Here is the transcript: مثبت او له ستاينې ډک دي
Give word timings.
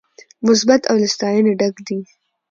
مثبت 0.47 0.81
او 0.89 0.95
له 1.01 1.07
ستاينې 1.15 1.51
ډک 1.59 1.75
دي 1.87 1.99